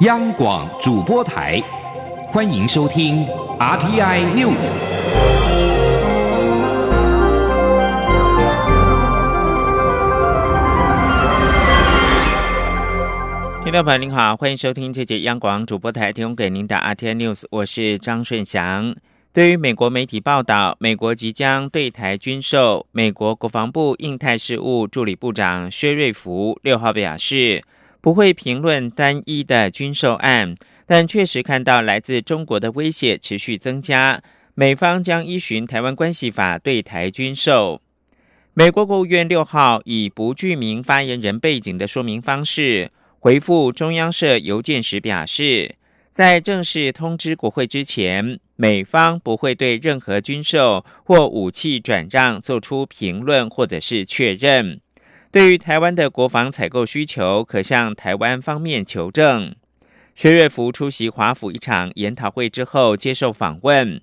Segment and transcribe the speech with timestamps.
[0.00, 1.58] 央广主播台，
[2.26, 3.24] 欢迎收听
[3.58, 4.60] RTI News。
[13.64, 18.94] 听众朋友您好，欢迎收听这节央广主播台提供给您的 RTI News，我是张顺祥。
[19.32, 27.64] 对于美国媒体报道，美国即将对台军售，美国国防部印太事务助理部长薛瑞福六号表示，
[28.06, 30.54] 不会评论单一的军售案，
[30.86, 34.22] 但确实看到来自中国的威胁持续增加，
[34.54, 37.82] 美方将依循《台湾关系法》对台军售。
[38.54, 45.74] 美国国务院六号以不具名发言人背景的说明方式回复中央社邮件时表示。
[46.12, 54.80] 在正式通知国会之前，美方不会对任何军售或武器转让做出评论或者是确认。
[55.36, 59.54] 对于台湾的国防采购需求，可向台湾方面求证。
[60.14, 64.00] 薛瑞福出席华府一场研讨会之后接受访问，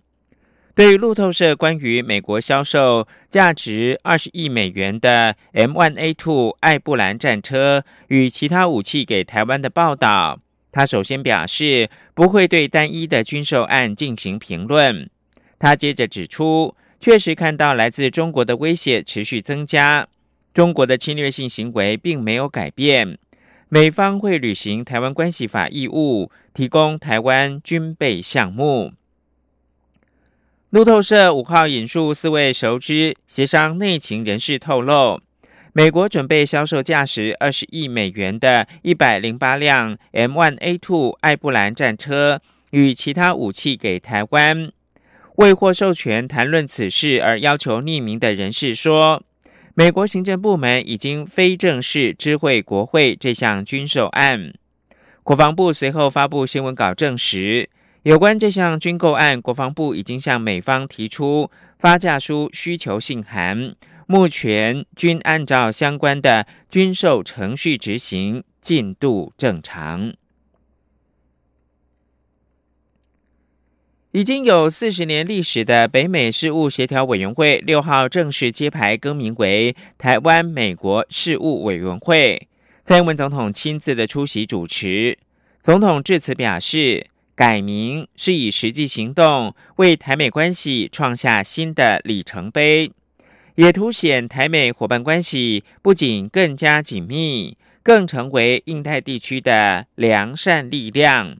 [0.76, 10.39] 对于路透社关于美国销售价值二十亿美元的 M1A2 艾布兰战车与其他武器给台湾的报道。
[10.72, 15.09] 他首先表示不会对单一的军售案进行评论。
[15.58, 20.08] 他接着指出，确实看到来自中国的威胁持续增加，
[20.54, 23.18] 中国的侵略性行为并没有改变。
[23.70, 28.94] 美方会履行《台湾关系法》义务，提供台湾军备项目。
[30.70, 35.22] 路透社五号引述四位熟知协商内情人士透露。
[35.72, 44.72] 美国准备销售价值二十亿美元的一百零八辆 M1A2 艾布兰战车与其他武器给台湾。
[45.38, 49.23] 未获授权谈论此事而要求匿名的人士说，
[49.76, 54.54] 美国行政部门已经非正式知会国会这项军售案。
[55.24, 57.68] 国防部随后发布新闻稿证实，
[58.04, 63.73] 有关这项军购案，国防部已经向美方提出发价书需求信函。
[64.06, 70.14] 目前均按照相关的军售程序执行，进度正常。
[74.14, 82.48] 已经有四十年历史的北美事务协调委员会六号正式揭牌，更名为台湾美国事务委员会。
[82.84, 85.18] 蔡英文总统亲自的出席主持，
[85.64, 92.92] 总统致辞表示，改名是以实际行动为台美关系创下新的里程碑。
[93.56, 101.36] 也凸显台美伙伴关系不仅更加紧密，更成为印太地区的良善力量。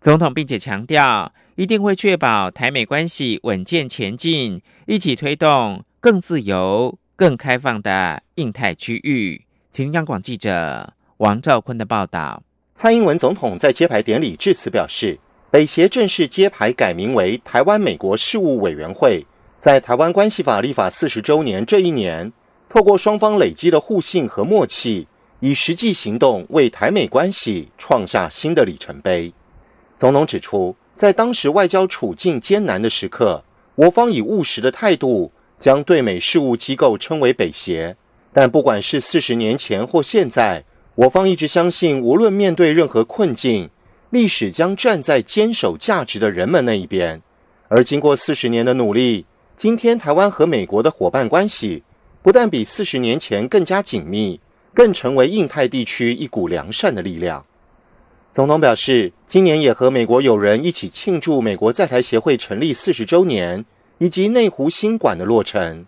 [0.00, 9.44] 总统并且强调，一定会确保台美关系稳健前进，一起推动更自由、更开放的印太区域。
[9.70, 12.42] 请央广记者王兆坤的报道。
[12.74, 19.26] 蔡英文总统在揭牌典礼致辞表示，北协正式揭牌改名为台湾美国事务委员会。
[19.58, 22.32] 在台湾关系法立法四十周年这一年，
[22.70, 25.06] 透过双方累积的互信和默契，
[25.40, 29.30] 以实际行动为台美关系创下新的里程碑。
[30.00, 33.44] 总统指出，在当时外交处境艰难的时刻，
[33.74, 37.94] 我方以务实的态度将对美事务机构称为北协。
[38.32, 43.68] 但不管是四十年前或现在，我方一直相信，无论面对任何困境，
[44.08, 47.20] 历史将站在坚守价值的人们那一边。
[47.68, 49.26] 而经过四十年的努力。
[49.54, 51.82] 今天，台湾和美国的伙伴关系
[52.22, 54.40] 不但比四十年前更加紧密，
[54.72, 57.44] 更成为印太地区一股良善的力量。
[58.40, 63.62] 总统表示，今年也和美国友人一起庆祝美国在台协会成立四十周年，
[63.98, 65.84] 以及内湖新馆的落成。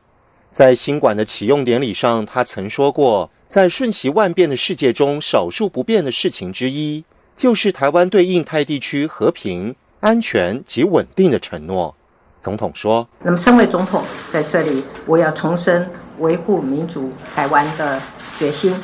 [0.51, 7.03] 在新馆的启用典礼上，他曾说过，在瞬息万变的世界中，少数不变的事情之一，
[7.35, 11.95] 就是台湾对印太地区和平、安全及稳定的承诺。
[12.43, 17.99] 总统说：“那么，身为总统，在这里，我要重申维护民主台湾的
[18.39, 18.77] 决心。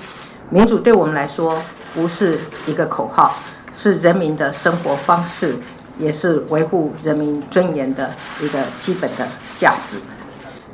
[0.49, 1.63] 民主对我们来说，
[1.93, 3.35] 不是一个口号，
[3.81, 5.57] 是人民的生活方式，
[6.01, 9.27] 也是维护人民尊严的一个基本的
[9.57, 9.97] 价值。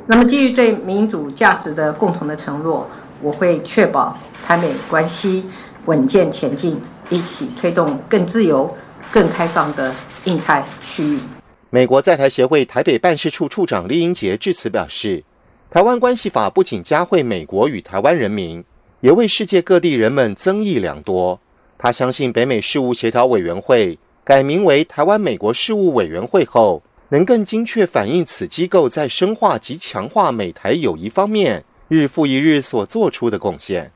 [0.07, 2.89] 那么，基于对民主价值的共同的承诺，
[3.21, 5.45] 我会确保台美关系
[5.85, 8.75] 稳健前进，一起推动更自由、
[9.11, 9.93] 更开放的
[10.23, 11.19] 印太区域。”
[11.69, 15.23] 美国在台协会台北办事处处长李英杰致辞表示，
[15.69, 18.63] 台湾关系法不仅加惠美国与台湾人民，
[19.01, 21.39] 也为世界各地人们增益良多。
[21.77, 33.91] 他相信北美事务协调委员会改名为台湾美国事务委员会后，能更精确反映此机构在深化及强化美台友谊方面日复一日所做出的贡献。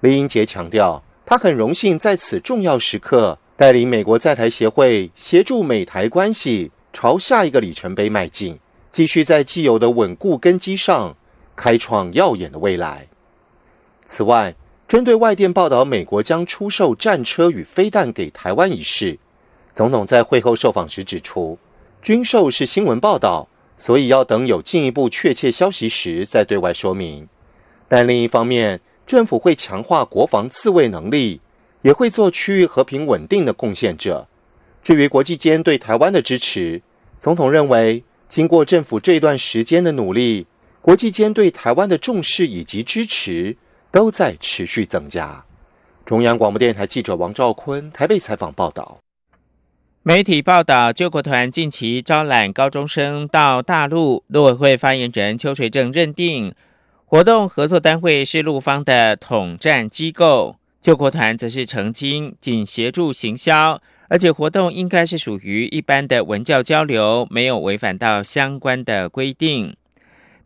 [0.00, 8.58] 李英杰强调，他很荣幸在此重要时刻带领美国在台协会协助美台关系朝下一个里程碑迈进，
[8.90, 11.14] 继续在既有的稳固根基上
[11.54, 13.06] 开创耀眼的未来。
[14.06, 14.54] 此外，
[14.88, 19.18] 针对外电报道美国将出售战车与飞弹给台湾一事，
[19.74, 21.58] 总统在会后受访时指出，
[22.00, 23.46] 军售是新闻报道，
[23.76, 27.28] 所以要等有进一步确切消息时再对外说明。
[27.86, 31.42] 但另一方面，政府会强化国防自卫能力，
[31.82, 34.26] 也会做区域和平稳定的贡献者。
[34.82, 36.80] 至于国际间对台湾的支持，
[37.18, 40.46] 总统认为，经过政府这段时间的努力，
[40.80, 43.58] 国际间对台湾的重视以及支持。
[43.90, 45.44] 都在持续增加。
[46.04, 48.98] 中央广播电台记者王兆坤台北采访报道。
[50.02, 54.24] 媒体报道，救国团近期招揽高中生到大陆。
[54.28, 56.54] 陆委会发言人邱垂正认定，
[57.04, 69.76] 活动合作单位是陆方的统战机构，救国团则是曾经仅协助行销，而且活动应该是属于一般的文教交流，没有违反到相关的规定。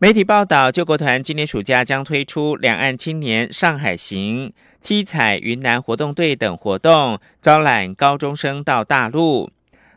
[0.03, 9.49] 媒体报道，救国团今年暑假将推出两岸青年上海行、七彩云南活动队等活动，招揽高中生到大陆。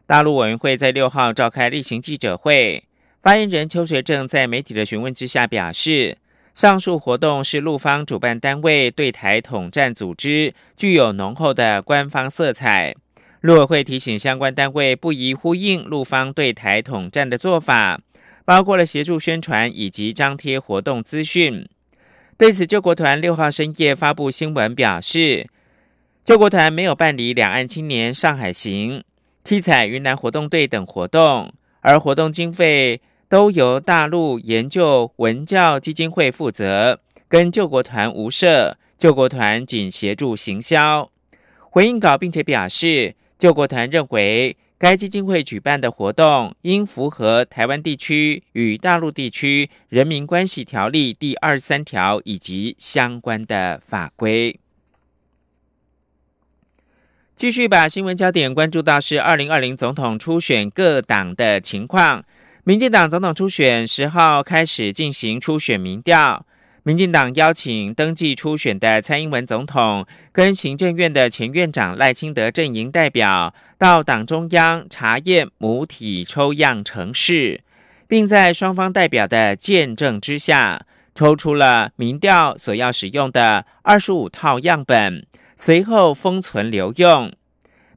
[0.06, 2.84] 大陆委员会在六号召开例行记者会，
[3.24, 6.20] 发言人邱学正在媒体的询问之下表示，
[6.54, 12.94] 上述活动是陆方主办单位对台统战组织，具有浓厚的官方色彩。
[13.42, 18.00] 陆委会提醒相关单位不宜呼应陆方对台统战的做法。
[18.46, 21.68] 包括了协助宣传以及张贴活动资讯。
[22.38, 25.48] 对此，救国团六号深夜发布新闻表示，
[26.24, 29.04] 救国团没有办理两岸青年上海行、
[29.44, 31.52] 七彩云南活动队等活动，
[31.82, 38.78] 而活动经费都由大陆研究文教基金会负责，跟救国团无涉。
[38.98, 41.10] 救国团仅协助行销。
[41.60, 44.56] 回应稿，并且表示，救国团认为。
[44.86, 54.60] 该基金会举办的活动应符合台湾地区与大陆地区人民关系条例第二十三条以及相关的法规。
[57.36, 62.24] 继续把新闻焦点关注到是二零二零总统初选各党的情况。
[62.64, 66.46] 民进党总统初选十号开始进行初选民调。
[66.88, 77.62] 民进党邀请登记初选的蔡英文总统跟行政院的前院长赖清德阵营代表到党中央查验母体抽样程式，
[78.08, 80.86] 并在双方代表的见证之下，
[81.16, 87.34] 抽出了民调所要使用的二十五套样本，随后封存留用。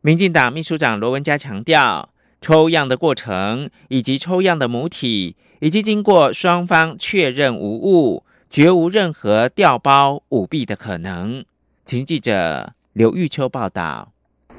[0.00, 2.08] 民进党秘书长罗文嘉强调，
[2.40, 8.24] 抽样的过程以及抽样的母体已经经过双方确认无误。
[8.50, 11.44] 绝无任何调包舞弊的可能。
[11.84, 14.08] 请记者刘玉秋报道。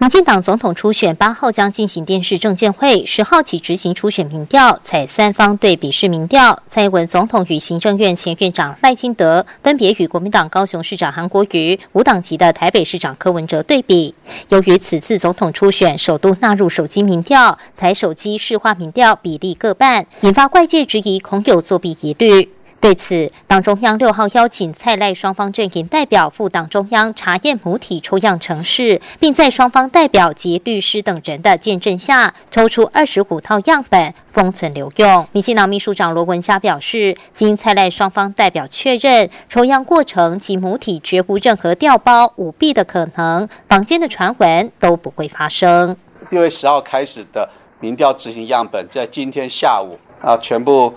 [0.02, 6.64] 民进党总统初选八号将进行电视政见会，十号起执行初选民调，采三方对比式民调。
[6.68, 14.16] 蔡英文总统与行政院前院长赖清德分别与国民党高雄市长韩国瑜、无党籍的台北市长柯文哲对比。
[14.48, 22.50] 由于此次总统初选首度纳入手机民调，采手机市话民调比例各半，引发外界质疑恐有作弊疑虑。
[22.82, 35.28] 对此，党中央六号邀请蔡赖双方阵营代表赴党中央查验母体抽样程式，并在双方代表及律师等人的见证下，抽出二十五套样本封存留用。
[35.34, 45.98] 民进党秘书长罗文嘉表示，经蔡赖双方代表确认，抽样过程及母体绝无任何调包舞弊的可能，坊间的传闻都不会发生。
[46.30, 47.50] 六月十号开始的
[47.82, 50.94] 民调执行样本，在今天下午啊，全部。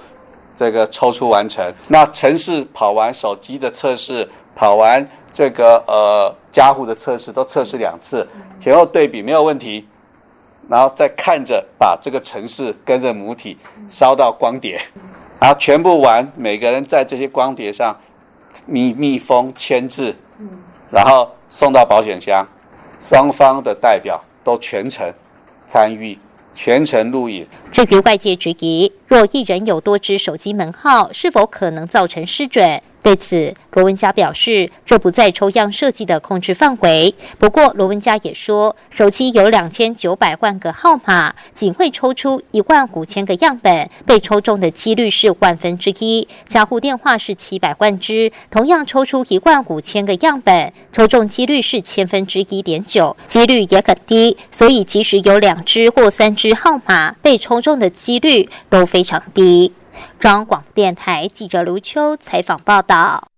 [0.55, 8.27] 这个抽出完成，那城市跑完手机的测试，跑完这个呃家户的测试，都测试两次，
[8.59, 9.87] 前后对比没有问题，
[10.69, 13.57] 然后再看着把这个城市跟着母体
[13.89, 14.81] 烧到光碟，
[15.41, 17.99] 然后全部完，每个人在这些光碟上
[18.67, 20.15] 密密封签字，
[20.91, 22.47] 然后送到保险箱，
[23.01, 25.13] 双方的代表都全程
[25.67, 26.19] 参与。
[26.55, 27.47] 全程录影。
[27.71, 32.83] 至于外界质疑，若一人有多支手机门号，是否可能造成失准？
[33.03, 37.13] 对此，罗文佳表示，这不在抽样设计的控制范围。
[37.37, 46.29] 不过，罗文佳也说，手机有两千九百万个号码，仅会抽出一万五千个样本，被抽中的几率是万分之一。
[46.47, 54.37] 家户电话是七百万只，同样抽出一万五千个样本，抽中几率是千分之一点九，几率也很低。
[54.53, 59.73] 所以，即使有两只或三只号码被抽中的几率都非常低。
[60.19, 63.29] 中央广电台记者卢秋采访报道。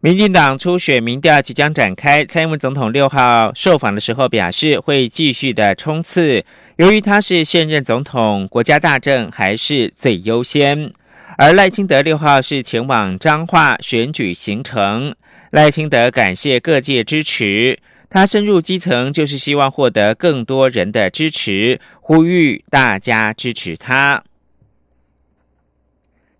[0.00, 6.44] 民进党初选民调即将展开，蔡英文总统六号受访的时候表示，会继续的冲刺。
[6.76, 10.92] 由于他是现任总统，国家大政还是最优先。
[11.38, 15.14] 而赖清德六号是前往彰化选举行程，
[15.50, 17.78] 赖清德感谢各界支持，
[18.10, 24.24] 他深入基层就是希望获得更多人的支持，呼吁大家支持他。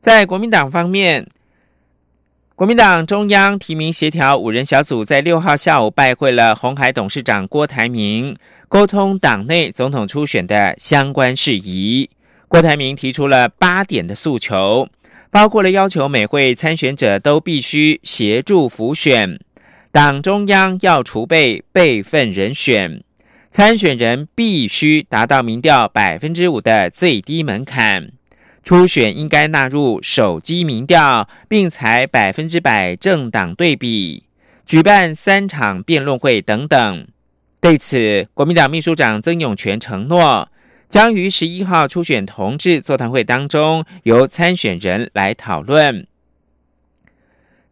[0.03, 1.29] 在国民党方面。
[2.57, 8.35] 国民党中央提名协调五人小组在六号下午拜会了红海董事长郭台铭，
[8.69, 12.11] 沟通党内总统初选的相关事宜。
[12.49, 14.89] 郭台铭提出了八点的诉求，
[15.31, 19.39] 包括了要求每会参选者都必须协助辅选，
[19.93, 23.05] 党中央要储备备份人选，
[23.51, 28.11] 参选人必须达到民调百分之五的最低门槛。
[28.63, 34.25] 初选应该纳入手机民调，并采百分之百政党对比，
[34.65, 37.07] 举办三场辩论会等等。
[37.61, 40.49] 对此，国民党秘书长曾永权承诺，
[40.89, 46.07] 将于十一号初选同志座谈会当中，由参选人来讨论。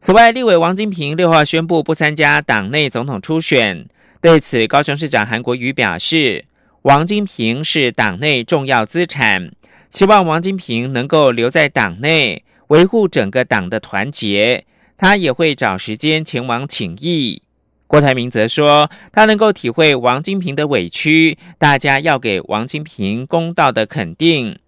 [0.01, 3.87] 此外，立委王金平六号宣布不参加党内总统初选。
[4.21, 6.45] 对此，高雄市长韩国瑜表示，
[6.83, 9.53] 王金平是党内重要资产。
[9.91, 14.65] 希望王金平能够留在党内，维护整个党的团结。
[14.97, 17.43] 他也会找时间前往请益。
[17.87, 24.59] 郭台铭则说，他能够体会王金平的委屈，大家要给王金平公道的肯定。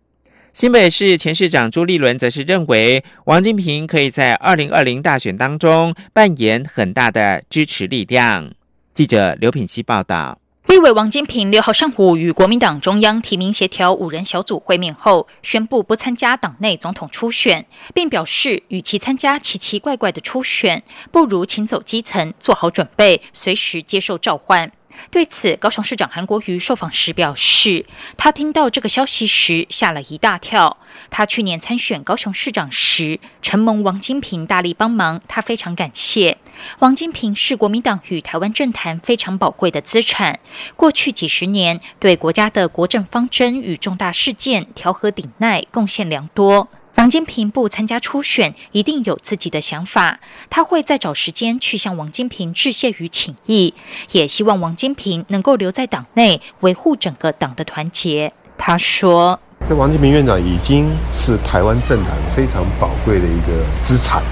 [0.53, 8.51] 新北市前市长朱立伦则是认为，王金平可以在二零二零大选当中扮演很大的支持力量。
[8.93, 10.42] 记者刘品希报道。
[10.69, 24.71] 立委王金平六号上午与国民党中央提名协调五人小组会面后，宣布不参加党内总统初选，并表示，与其参加奇奇怪怪的初选，不如请走基层，做好准备，随时接受召唤。
[25.11, 27.85] 对此，高雄市长韩国瑜受访时表示，
[28.17, 30.77] 他听到这个消息时吓了一大跳。
[31.11, 36.39] 他去年参选高雄市长时，承蒙王金平大力帮忙，他非常感谢。
[36.81, 40.41] 王金平是国民党与台湾政坛非常宝贵的资产，
[40.77, 46.69] 过去几十年对国家的国政方针与重大事件调和顶耐贡献良多。
[47.03, 50.21] 王金平不参加初选，一定有自己的想法。
[50.49, 53.75] 他会再找时间去向王金平致谢与请意，
[54.13, 58.33] 也希望王金平能够留在党内，维护整个党的团结。
[58.57, 64.23] 他说：“这王金平院长已经是台湾政坛非常宝贵的一个资产。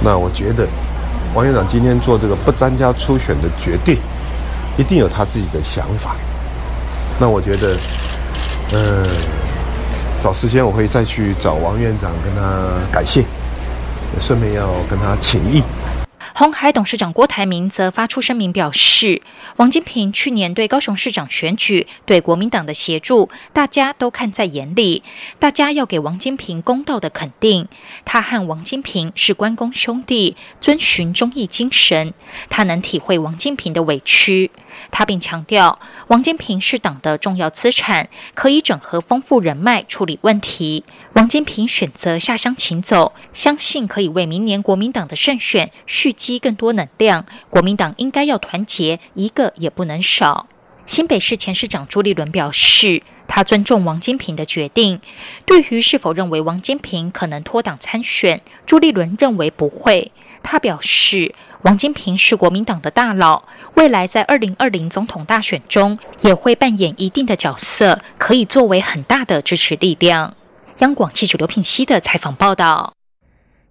[0.00, 0.64] 那我觉得，
[1.34, 3.98] 王院长今天做这个不参加初选的决定，
[4.78, 6.14] 一定有他自己的想法。
[7.18, 7.76] 那我觉得，
[8.74, 9.04] 嗯。”
[10.20, 13.24] 找时间我会再去找王院长跟他感谢，
[14.20, 15.62] 顺便要跟他请益。
[16.34, 19.22] 红海董事长郭台铭则发出声明表示，
[19.56, 25.02] 王金平去年对高雄市长选举对国民党的协助，大家都看在眼里，
[25.38, 27.66] 大家要给王金平公道的肯定。
[28.04, 32.12] 他和王金平是关公兄弟，遵循忠义精神，
[32.48, 34.50] 他能体会王金平的委屈。
[34.90, 40.84] 他并强调，王金平是党的重要资产，可以整合丰富人脉处理问题。
[41.14, 47.26] 王金平选择下乡请走，相信可以为明年国民党的胜选蓄积更多能量。
[47.50, 50.46] 国民党应该要团结，一个也不能少。
[50.86, 55.00] 新北市前市长朱立伦表示，他尊重王金平的决定。
[55.44, 60.12] 对于是否认为王金平可能脱党参选，朱立伦认为不会。
[60.42, 61.34] 他表示。
[61.62, 63.42] 王金平是国民党的大佬，
[63.74, 70.36] 未来在二零二零总统大选中也会扮演一定的角色，可以作为很大的支持力量。
[70.78, 72.94] 央广记者刘品熙的采访报道。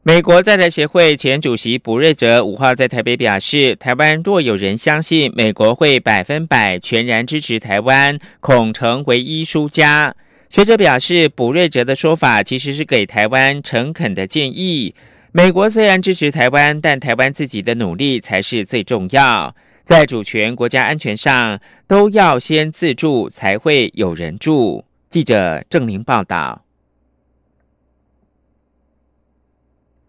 [0.04, 10.14] 美国在台协会前主席卜瑞哲五号在台北表示，台湾若有人相信美国会百分百全然支持台湾，恐成唯一输家。
[10.50, 14.94] 学者表示，卜瑞哲的说法其实是给台湾诚恳的建议。
[15.32, 19.56] 美国虽然支持台湾，但台湾自己的努力才是最重要。
[19.84, 24.84] 在主权、国家安全上，都要先自助，才会有人助。
[25.10, 26.67] 记者郑玲报道。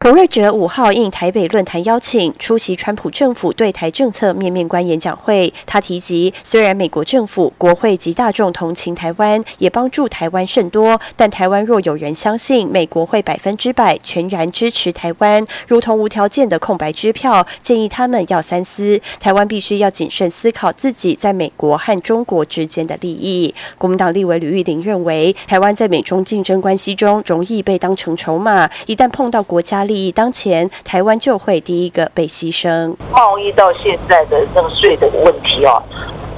[0.01, 5.53] 普瑞哲五号应台北论坛邀请出席川普政府对台政策面面观演讲会。
[5.67, 19.01] 他提及，虽然美国政府、国会及大众同情台湾，也帮助台湾甚多，但台湾若有人相信美国会百分之百全然支持台湾，如同无条件的空白支票，建议他们要三思。
[19.19, 23.53] 台湾必须要谨慎思考自己在美国和中国之间的利益。
[23.77, 29.88] 国民党立委吕玉玲认为，台湾在美中竞争关系中容易被当成筹码，一旦碰到国家。
[29.89, 32.95] 利益当前，台湾就会第一个被牺牲。
[33.11, 35.83] 贸易到现在的那个税的问题哦。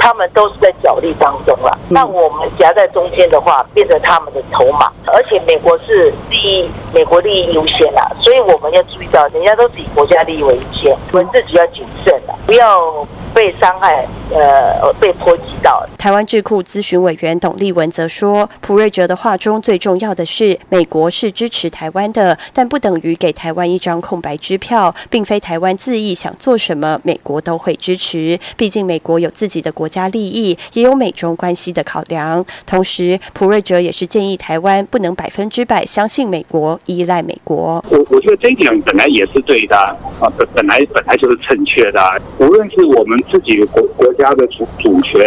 [0.03, 4.91] 他们都是在角力当中了，那我们夹在中间的话，变成他们的筹码。
[5.05, 13.07] 而且美国是利益，美国利益优先啦，所以我们要注意到，人家都是以国家利益为先，我们自己要谨慎了，不要
[13.41, 15.87] 被伤害，呃，被波及到。
[15.97, 28.39] 台湾智库咨询委员董立文则说，普瑞哲的话中最重要的是，美国是支持台湾的，但不等于给台湾一张空白支票，并非台湾自意想做什么，美国都会支持。
[28.59, 29.91] 毕竟美国有自己的国。
[29.91, 37.85] 家利益也有美中关系的考量，同时普瑞哲也是建议台湾不能百分之百相信美国、依赖美国。
[37.91, 39.77] 我我觉得这一点本来也是对的
[40.21, 42.01] 啊，本本来本来就是正确的。
[42.39, 45.21] 无论是我们自己国国家的主主权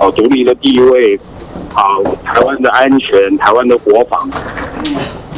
[0.00, 1.18] 哦，独立的地位，
[1.74, 1.82] 啊
[2.24, 4.30] 台湾的安全、台湾的国防。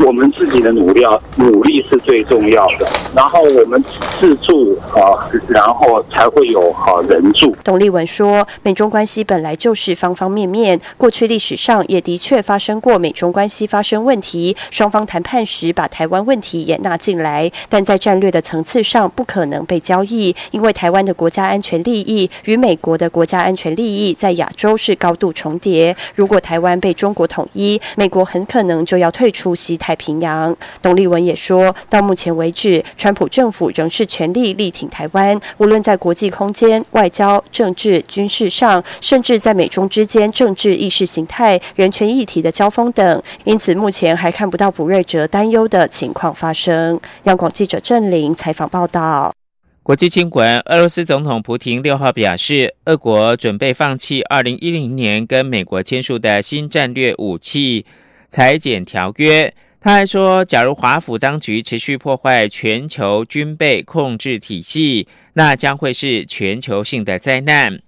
[0.05, 1.05] 我们自己的努力，
[1.37, 2.89] 努力是最重要的。
[3.15, 3.83] 然后我们
[4.19, 4.64] 自助
[4.95, 7.55] 啊，然后才会有好人住。
[7.63, 25.95] 董立文说，美中关系本来就是方方面面，过去历史上也的确发生过美中关系发生问题，双方谈判时把台湾问题也纳进来，但在战略的层次上不可能被交易，因为台湾的国家安全利益与美国的国家安全利益在亚洲是高度重叠。
[26.15, 29.75] 如果台湾被中国统一，美国很可能就要退出西。
[29.77, 46.99] 太平洋，董立文也说，到目前为止，川普政府仍是全力力挺台湾，无论在国际空间、外交、政治、军事上，甚至在美中之间政治意识形态、人权议题的交锋等，因此目前还看不到普瑞哲担忧的情况发生。
[47.25, 49.35] 央广记者郑玲采访报道。
[49.83, 57.85] 国际新闻：俄罗斯总统普廷六号表示，俄国准备放弃二零一零年跟美国签署的新战略武器
[58.31, 59.53] 裁减条约。
[59.85, 67.79] 他还说，假如华府当局持续破坏全球军备控制体系，那将会是全球性的灾难。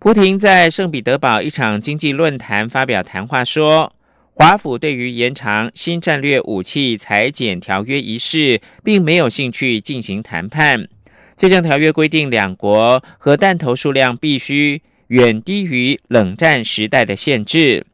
[0.00, 3.92] 普廷在圣彼得堡一场经济论坛发表谈话说，
[4.32, 10.88] 华府对于延长新战略武器裁减条约一事，并没有兴趣进行谈判。
[11.36, 17.86] 这项条约规定，两国核弹头数量必须远低于冷战时代的限制。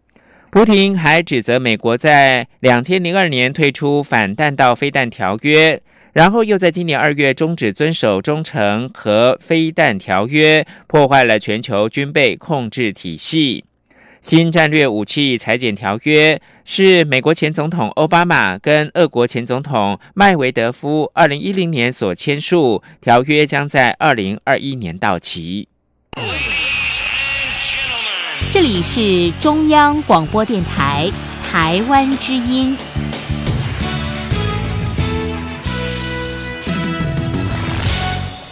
[0.53, 5.81] 普廷还指责美国在两千零二年退出反弹道飞弹条约，
[6.13, 13.65] 然后又在今年二月终止遵守中程和飞弹条约，破坏了全球军备控制体系。
[14.21, 25.69] 新战略武器裁减条约是美国前总统奥巴马跟俄国前总统麦维德夫二零一零年所签署，条约将在二零二一年到期。
[28.51, 31.11] 这里是中央广播电台
[31.43, 32.75] 台湾之音。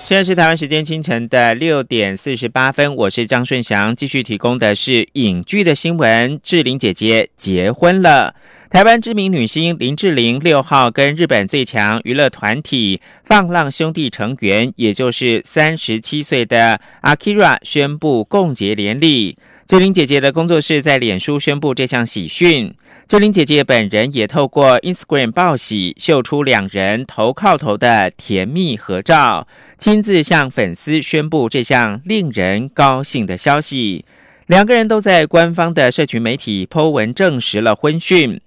[0.04, 6.40] 现在是台湾时间清晨的六点四十八分，我是张顺祥，继续提供的是影剧的新闻。
[6.42, 8.34] 志玲姐姐结婚了。
[8.68, 19.36] 台湾知名女星林志玲六号跟日本最强娱乐团体放浪兄弟成员，也就是三十七岁的 Akira 宣布共结连理。
[19.70, 22.74] 志玲姐姐的工作室在脸书宣布这项喜讯。
[23.06, 29.46] 志玲姐姐本人也透过 Instagram 报喜，秀出两人头靠头的甜蜜合照，
[29.78, 34.04] 亲自向粉丝宣布这项令人高兴的消息。
[34.48, 38.40] 两个人都在官方的社群媒体 Po 文证实了婚讯。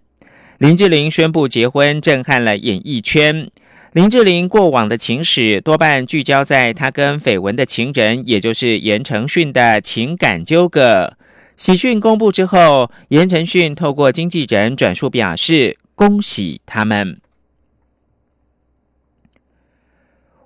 [0.57, 3.49] 林志玲宣布结婚，震撼了演艺圈。
[3.93, 11.13] 林志玲过往的情史多半聚焦在她跟绯闻的情人，也就是言承旭的情感纠葛。
[11.57, 17.19] 喜讯公布之后，言承旭透过经纪人转述表示：“恭喜他们。”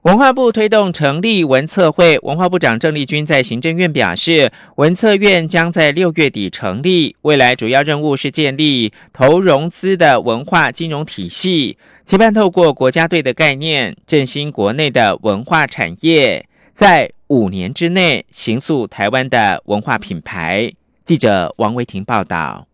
[0.02, 20.72] 文化部推动成立文策会，文化部长郑丽君在行政院表示，文策院将在六月底成立，未来主要任务是建立投融资的文化金融体系，期盼透过国家队的概念，振兴国内的文化产业，在五年之内行塑台湾的文化品牌。
[21.04, 22.66] 记者王维婷报道。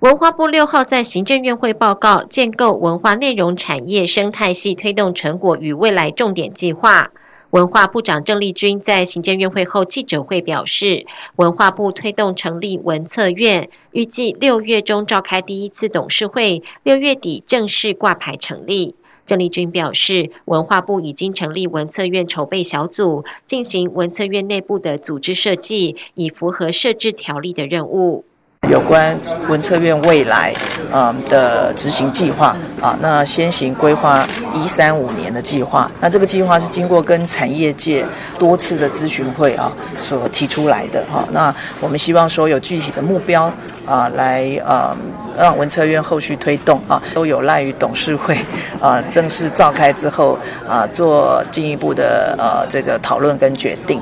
[0.00, 7.12] 文化部六号在行政院会报告建构文化内容产业生态系推动成果与未来重点计划。
[7.50, 11.06] 文化部长郑丽君在行政院会后记者会表示，
[11.36, 18.96] 文化部推动成立文策院，预计六月中召开第一次董事会，六月底正式挂牌成立。
[19.26, 28.24] 郑丽君表示，文化部已经成立文策院筹备小组，进行文策院内部的组织设计，以符合设置条例的任务。
[28.68, 29.16] 有关
[29.48, 30.52] 文策院未来
[30.92, 38.04] 啊的执行计划啊，那先行规划一三五年的计划，那这个计划是经过跟产业界
[38.38, 43.50] 多次的咨询会啊所提出来的哈，那我们希望说有具体的目标
[43.86, 44.94] 啊，来呃
[45.38, 48.36] 让文策院后续推动啊，都有赖于董事会
[48.82, 50.36] 啊正式召开之后
[50.68, 54.00] 啊做进一步的呃这个讨论跟决定。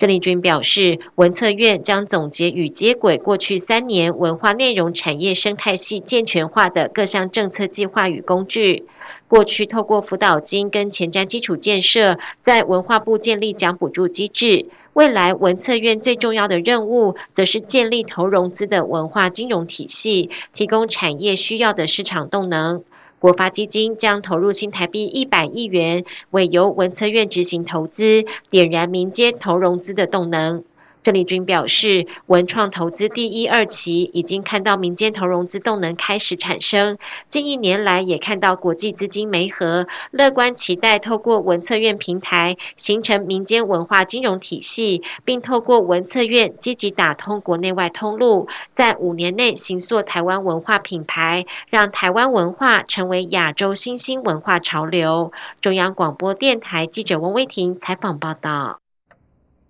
[0.00, 8.86] 郑丽君表示，文策院将总结与接轨过去三年文化内容产业生态系健全化的各项政策计划与工具。
[9.28, 14.70] 过去透过辅导金跟前瞻基础建设，在文化部建立奖补助机制。
[14.94, 22.82] 未来文策院最重要的任务，则是建立投融资的文化金融体系，提供产业需要的市场动能。
[23.20, 30.64] 国发基金将投入新台币一百亿元，为由文策院执行投资，点燃民间投融资的动能。
[31.02, 55.32] 郑丽君表示，文创投资第一二期已经看到民间投融资动能开始产生，近一年来也看到国际资金媒合，乐观期待透过文策院平台形成民间文化金融体系，并透过文策院积极打通国内外通路，在五年内形塑台湾文化品牌，让台湾文化成为亚洲新兴文化潮流。
[55.60, 58.79] 中央广播电台记者王威婷采访报道。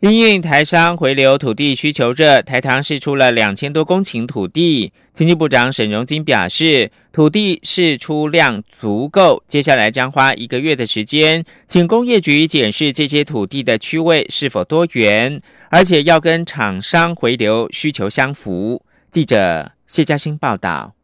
[0.01, 4.91] 因应台商回流土地需求热，台糖释出了两千多公顷土地。
[5.13, 18.83] 经济部长沈荣金表示，土地释出量足够，接下来将花一个月的时间，请工业局检视这些土地的区位是否多元，而且要跟厂商回流需求相符。
[19.11, 20.95] 记者谢嘉欣报道。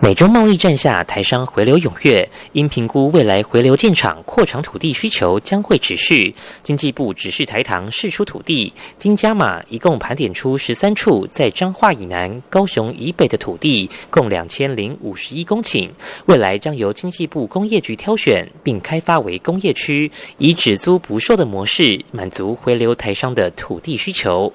[0.00, 2.28] 美中贸易战下，台商回流踊跃。
[2.52, 6.32] 因评估未来回流建厂扩厂土地需求将会持续，
[6.62, 15.90] 经济部指示台糖释出土地，经加码一共盘点出十三处在彰化以南、高雄以北的土地，共两千零五十一公顷。
[16.26, 20.08] 未来将由经济部工业局挑选并开发为工业区，
[20.38, 24.52] 以只租不售的模式，满足回流台商的土地需求。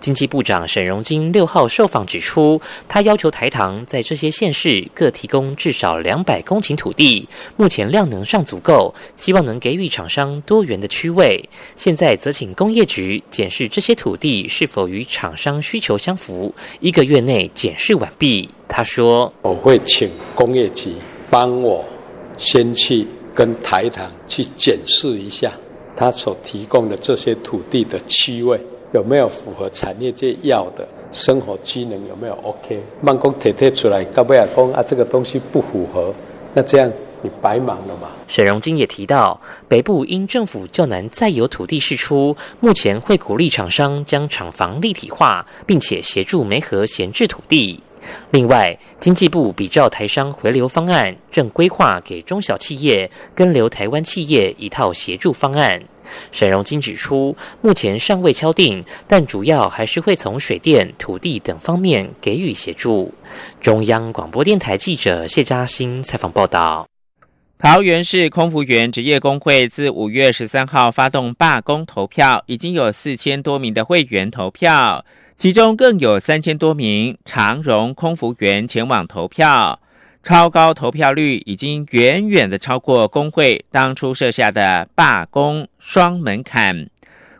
[0.00, 11.42] 经济部长沈荣金六号受访指出，他要求台糖在这些县市各提供至少两百公顷土地，目前量能上足够，希望能给予厂商多元的区位。
[11.76, 18.48] 现在则请工业局检视这些土地是否与厂商需求相符，一个月内检视完毕。
[18.68, 20.92] 他说：“我会请工业局
[21.30, 21.84] 帮我
[22.36, 25.50] 先去跟台糖去检视一下
[25.96, 28.60] 他所提供的这些土地的区位。”
[28.92, 31.98] 有没有符合产业界要的生活机能？
[32.08, 32.80] 有没有 OK？
[33.00, 36.14] 慢工贴贴出来，高不亚工啊，这个东西不符合，
[36.54, 38.08] 那这样你白忙了嘛？
[38.26, 47.82] 沈荣金也提到，北部因政府较难再有土地释出，目前会鼓励厂商将厂房立体化，并且协助煤核闲置土地。
[48.30, 55.82] 另外，经济部比照台商回流方案，正规划给中小企业跟留台湾企业一套协助方案。
[56.30, 63.12] 沈荣金指出，目前尚未敲定，但主要还是会从水电、土地等方面给予协助。
[63.60, 66.86] 中央广播电台记者谢嘉欣采访报道。
[67.58, 79.80] 桃园市空服员职业工会自五月十三号发动罢工投票，已经有四千多名的会员投票，其中更有三千多名长荣空服员前往投票。
[80.22, 86.88] 超高投票率已经远远的超过工会当初设下的罢工双门槛。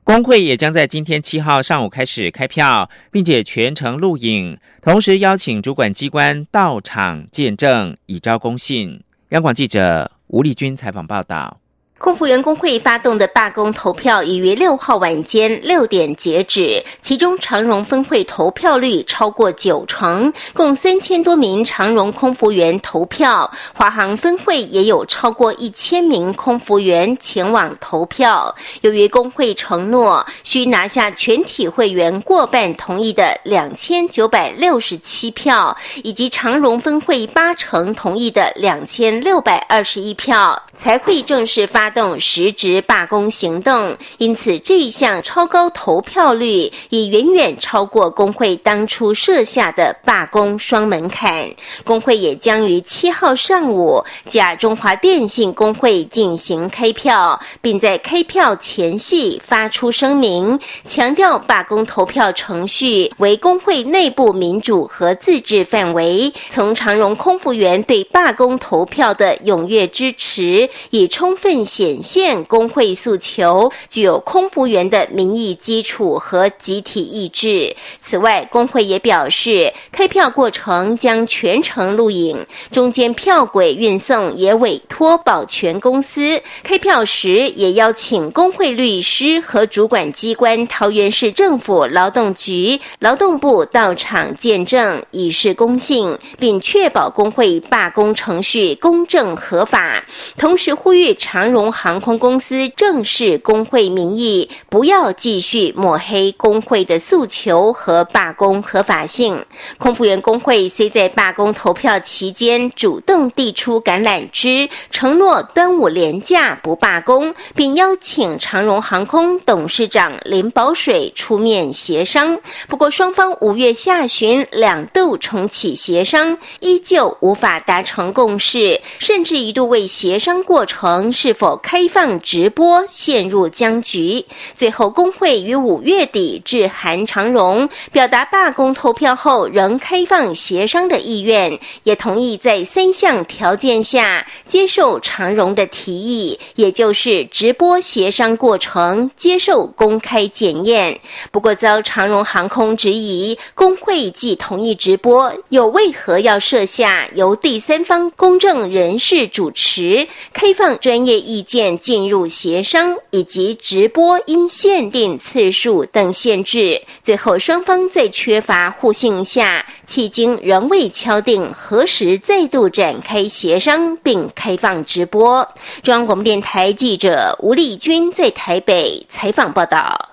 [0.04, 9.02] 工会也将在今天七号上午开始开票，并且全程录影，同时邀请主管机关到场见证，以昭公信。
[9.30, 11.60] 央广记者吴丽君采访报道。
[11.98, 23.50] 空服员工会发动的罢工投票已于六号晚间六点截止，其中长荣分会投票率超过九成，共三千多名长荣空服员投票。
[23.74, 28.54] 华航分会也有超过一千名空服员前往投票。
[28.82, 41.87] 由于工会承诺需拿下全体会员过半同意的两千九百六十七票，以及长荣分会八成同意的两千六百二十一票，才会正式发。
[41.88, 51.48] 发动实质罢工行动，因此这一项超高投票率已远远超过工会当初设下的罢工双门槛。
[51.84, 66.30] 工会也将于七号上午假中华电信工会进行开票，并在开票前夕发出声明，强调罢工投票程序为工会内部民主和自治范围。
[66.50, 71.64] 从长荣空服员对罢工投票的踊跃支持，已充分。
[71.78, 77.72] 显现工会诉求，具有空服员的民意基础和集体意志。
[78.00, 86.42] 此外，工会也表示，开票过程将全程录影，中间票轨运送也委托保全公司。
[86.64, 100.04] 开票时也邀请工会律师和主管机关桃园市政府劳动局、劳动部到场见证，以示公信，并确保工会罢工程序公正合法。
[100.36, 109.44] 同时呼吁长荣航空公司正视工会名义，不要继续抹黑工会的诉求和罢工合法性。
[109.78, 122.38] 空服员工会虽在罢工投票期间主动递出橄榄枝，承诺端午连假不罢工，并邀请长荣航空董事长林宝水出面协商。
[122.68, 134.24] 不过，双方五月下旬两度重启协商，依旧无法达成共识，甚至一度为协商过程是否开放直播陷入僵局。
[134.54, 150.98] 最后，工会于五月底致函长荣，表达罢工投票后仍开放协商的意愿，也同意在三项条件下接受长荣的提议，也就是直播协商过程接受公开检验。
[151.30, 166.82] 不过，遭长荣航空质疑，工会既同意直播，又为何要设下由第三方公证人士主持、开放专业意见进入协商，以及直播因限定次数等限制？
[167.00, 175.42] 最后，双方在缺乏互信下，迄今仍未敲定何时再度展开协商并开放直播。
[175.82, 180.10] 中央广播电台记者吴丽君在台北采访报道。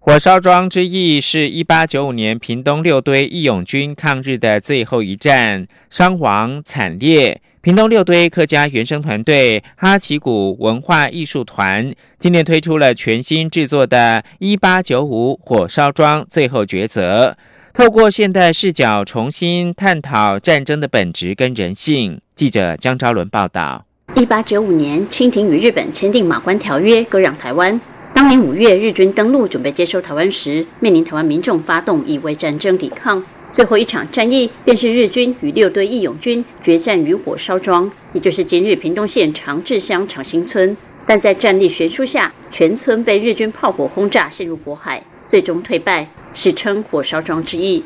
[0.00, 7.42] 火烧庄之役是一八九五年屏东六堆义勇军抗日的最后一战，伤亡惨烈。
[7.60, 17.36] 屏东六堆客家原生团队哈奇谷文化艺术团今年推出了全新制作的《一八九五火烧庄最后抉择》，
[17.74, 22.20] 透过现代视角重新探讨战争的本质跟人性。
[22.36, 27.80] 记者江昭伦报道：一八九五年，清廷与日本签订马关条约，割让台湾。
[28.14, 33.20] 当年五月，日军登陆准备接收台湾时，面临台湾民众发动以为战争抵抗。
[33.50, 40.76] 最后一场战役，便是日军与六队义勇军决战于火烧庄，也就是今日屏东县长治乡长兴村。
[41.06, 47.82] 但在战力悬殊下，全村被日军炮火轰炸，陷入火海，最终退败，史称火烧庄之役。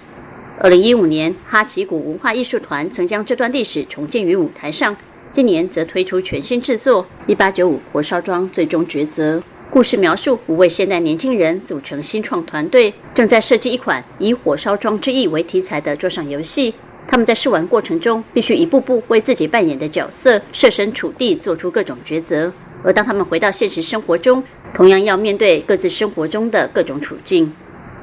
[0.58, 4.96] 二零一五年，哈奇谷文化艺术团曾将这段历史重建于舞台上，
[5.30, 9.38] 今年则推出全新制作《一八九五火烧庄最终抉择》。
[9.72, 16.74] 故事描述五位现代年轻人组成新创团队，正在设计一款以火烧庄之役为题材的桌上游戏。
[17.08, 22.52] 他们在试玩过程中，必须一步步为自己扮演的角色设身处地，做出各种抉择。
[22.84, 27.50] 而当他们回到现实生活中，同样要面对各自生活中的各种处境。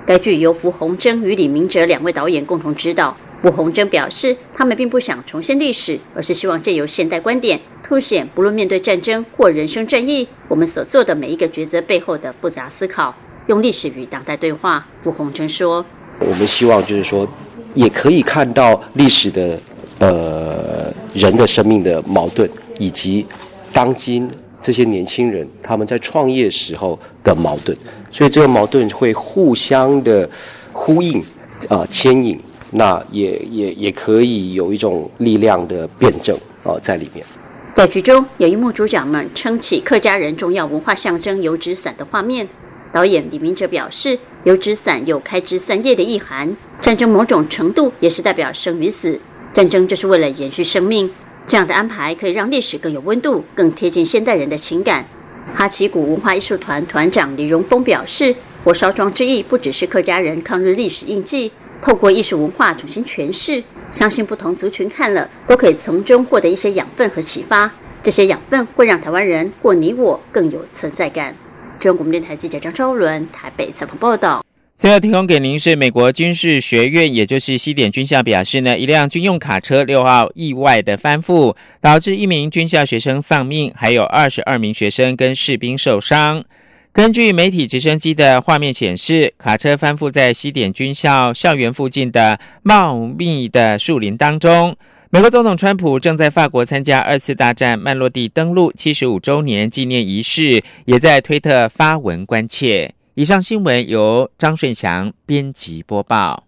[0.08, 3.15] 该剧由符洪征与李明哲两位导演共同指导。
[3.41, 13.15] 傅红征表示，他们并不想重现历史，而是希望借由现代观点，凸显不论面对战争或人生战役，我们所做的每一个抉择背后的复杂思考。
[13.47, 15.86] 用历史与当代对话，傅红征说
[16.19, 17.25] ：“我们希望就是说，
[17.73, 19.58] 也可以看到历史的
[19.99, 22.47] 呃人的生命的矛盾，
[22.78, 23.25] 以及
[23.71, 27.75] 当今这些年轻人他们在创业时候的矛盾，
[28.12, 30.30] 所以这个矛盾会互相的
[30.73, 31.23] 呼应
[31.69, 32.38] 啊牵引。”
[32.71, 37.25] 那也也也可以有一种力量的辩证哦在里面。
[37.73, 42.47] 在剧中有一幕，主角们撑起客家人重要文化象征油纸伞的画面。
[42.91, 49.19] 导演李明哲表示，油纸伞有开枝散叶的意涵，战争某种程度也是代表生与死，
[49.53, 51.10] 战争就是为了延续生命。
[51.47, 55.05] 这样的安排可以让历史更有温度，更贴近现代人的情感。
[55.53, 61.51] 哈奇谷文化艺术团团长李荣峰表示，火烧庄之役不只是客家人抗日历史印记。
[61.81, 67.71] 透过艺术文化重新诠释，相信不同族群看了都可以从中获得一些养分和启发。
[68.03, 71.35] 这些养分会让台湾人或你我更有存在感。
[71.79, 74.43] 中央广播电台记者张昭伦台北采访报道。
[74.75, 86.45] 最后提供给您是美国军事学院，也就是西点军校表示呢，一辆军用卡车六号意外的翻覆，导致一名军校学生丧命，还有二十二名学生跟士兵受伤。
[86.91, 94.75] 根据媒体直升机的画面显示，卡车翻覆在西点军校校园附近的茂密的树林当中。
[95.12, 102.93] 美国总统川普正在法国参加二次大战曼洛蒂登陆七十五周年纪念仪式，也在推特发文关切。
[103.13, 106.43] 以上新闻由张顺祥编辑播报。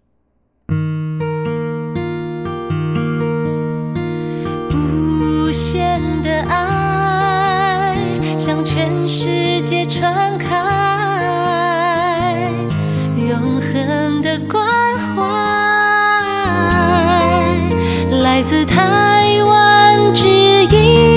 [4.74, 6.71] 无限的爱。
[8.44, 10.48] 向全世界传开
[13.16, 14.66] 永恒的关
[14.98, 15.22] 怀，
[18.20, 21.11] 来自台湾之音。